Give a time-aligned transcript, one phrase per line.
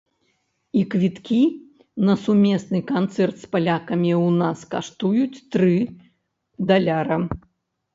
[0.79, 1.37] І квіткі
[2.07, 5.75] на сумесны канцэрт з палякамі ў нас каштуюць тры
[6.71, 7.25] даляра.